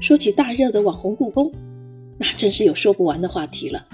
[0.00, 1.52] 说起大热的网红故宫，
[2.18, 3.84] 那真是有说不完的话题了。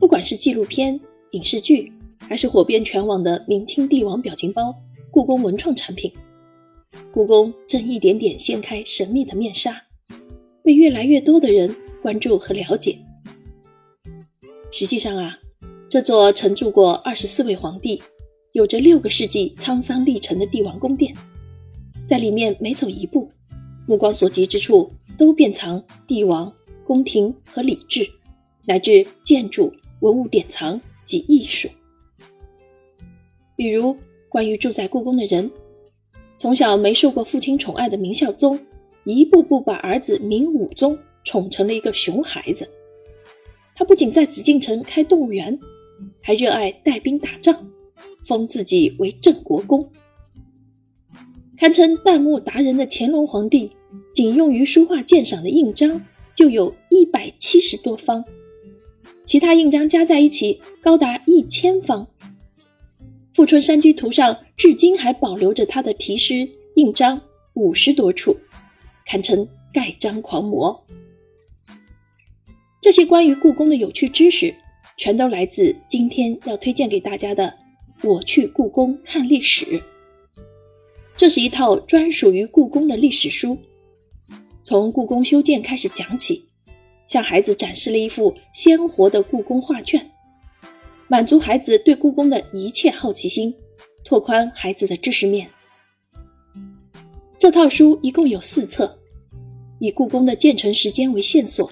[0.00, 0.98] 不管是纪录片、
[1.32, 4.74] 影视剧，还是火遍全网的明清帝王表情包、
[5.10, 6.10] 故宫文创产品，
[7.12, 9.80] 故宫正一点点掀开神秘的面纱，
[10.64, 12.98] 被越来越多的人关注和了解。
[14.72, 15.38] 实际上啊，
[15.90, 18.02] 这座曾住过二十四位皇帝、
[18.52, 21.14] 有着六个世纪沧桑历程的帝王宫殿，
[22.08, 23.30] 在里面每走一步，
[23.86, 24.90] 目光所及之处
[25.22, 28.04] 都遍藏帝王、宫廷和礼制，
[28.64, 31.68] 乃至建筑、文物典藏及艺术。
[33.54, 33.96] 比如，
[34.28, 35.48] 关于住在故宫的人，
[36.38, 38.58] 从小没受过父亲宠爱的明孝宗，
[39.04, 42.68] 一步步把儿子明武宗宠成了一个熊孩子。
[43.76, 45.56] 他不仅在紫禁城开动物园，
[46.20, 47.64] 还热爱带兵打仗，
[48.26, 49.88] 封自己为镇国公。
[51.56, 53.70] 堪称弹幕达人的乾隆皇帝，
[54.14, 56.00] 仅用于书画鉴赏的印章
[56.34, 58.24] 就有一百七十多方，
[59.24, 62.06] 其他印章加在一起高达一千方。
[63.34, 67.20] 富春山居图上至今还保留着他的题诗印章
[67.54, 68.36] 五十多处，
[69.06, 70.84] 堪称盖章狂魔。
[72.82, 74.54] 这些关于故宫的有趣知识，
[74.98, 77.54] 全都来自今天要推荐给大家的
[78.08, 79.64] 《我去故宫看历史》。
[81.16, 83.56] 这是一套专属于故宫的历史书，
[84.64, 86.44] 从故宫修建开始讲起，
[87.08, 90.08] 向孩子展示了一幅鲜活的故宫画卷。
[91.08, 93.52] 满足孩子对故宫的一切好奇心，
[94.04, 95.48] 拓宽孩子的知识面。
[97.40, 98.98] 这套书一共有四册，
[99.80, 101.70] 以故宫的建成时间为线索，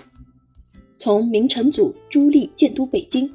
[0.99, 3.33] 从明成祖朱棣建都北京，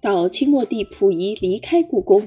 [0.00, 2.26] 到清末帝溥仪离开故宫，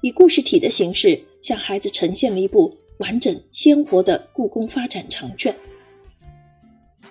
[0.00, 5.54] 以故事体的形式向孩子呈现了一部完整鲜活的故宫发展长卷。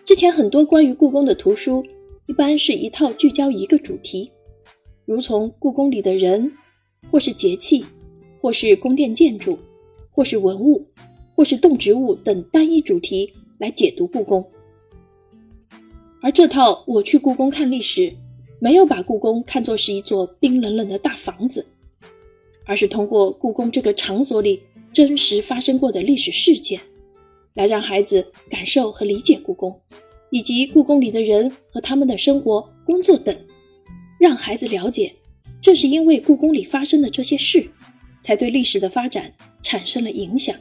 [0.03, 1.85] 之前很多关于故宫的图书，
[2.27, 4.31] 一般是一套聚焦一个主题。
[5.05, 6.51] 如从故宫里的人，
[7.11, 7.85] 或是节气，
[8.41, 9.57] 或是宫殿建筑，
[10.11, 10.85] 或是文物，
[11.35, 14.43] 或是动植物等单一主题来解读故宫。
[16.21, 18.11] 而这套我去故宫看历史，
[18.59, 21.63] 没有把故宫看作是一座冰冷冷的大房子，
[22.65, 24.59] 而是通过故宫这个场所里
[24.95, 26.79] 真实发生过的历史事件，
[27.53, 29.77] 来让孩子感受和理解故宫，
[30.29, 33.37] 以及故宫里的人和他们的生活、工作等。
[34.17, 35.13] 让孩子了解，
[35.61, 37.69] 正是因为故宫里发生的这些事，
[38.23, 39.29] 才对历史的发展
[39.61, 40.55] 产生了影响。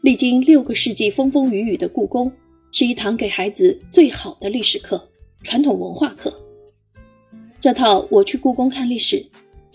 [0.00, 2.32] 历经六个世纪风风雨雨的故宫，
[2.72, 5.08] 是一堂给孩子最好的历史课、
[5.44, 6.36] 传统文化课。
[7.60, 9.16] 这套《我去故宫看历史》，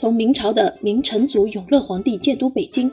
[0.01, 2.91] 从明朝的明成祖永乐皇帝建都北京，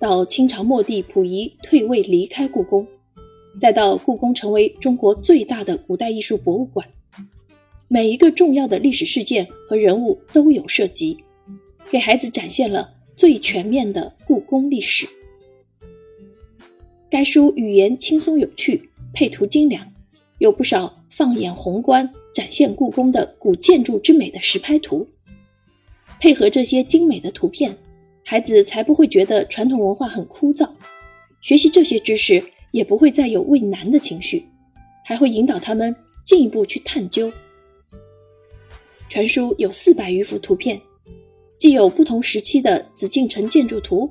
[0.00, 2.84] 到清朝末帝溥仪退位离开故宫，
[3.60, 6.84] 再到故宫成为中国最大的古代艺术博物馆。
[7.86, 11.16] 每一个重要的历史事件和人物都有涉及，
[11.88, 15.08] 给孩子展现了最全面的故宫历史。
[17.08, 19.86] 该书语言轻松有趣，配图精良，
[20.38, 25.06] 有不少放眼宏观、展现故宫的古建筑之美的实拍图。
[26.20, 27.74] 配合这些精美的图片，
[28.22, 30.68] 孩子才不会觉得传统文化很枯燥，
[31.40, 32.42] 学习这些知识
[32.72, 34.44] 也不会再有畏难的情绪，
[35.02, 37.32] 还会引导他们进一步去探究。
[39.08, 40.78] 全书有四百余幅图片，
[41.58, 44.08] 既有不同时期的紫禁城建筑图，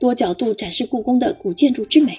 [0.00, 2.18] 多角度展示故宫的古建筑之美，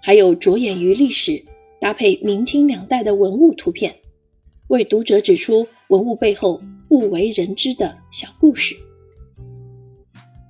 [0.00, 1.44] 还有着眼于历史、
[1.80, 3.92] 搭配明清两代的文物图片，
[4.68, 8.76] 为读者指出文物背后不为人知的小故事。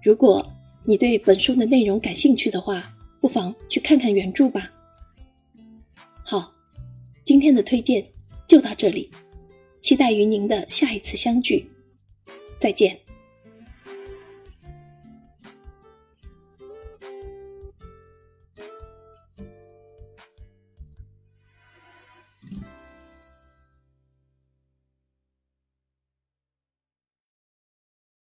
[0.03, 0.51] 如果
[0.87, 2.91] 你对本书的内容感兴趣的话，
[3.21, 4.73] 不妨去看看原著吧。
[6.25, 6.51] 好，
[7.25, 8.03] 今天的推荐
[8.49, 9.11] 就到这里。
[9.83, 11.69] 期待与您的下一次相聚，
[12.59, 12.99] 再见。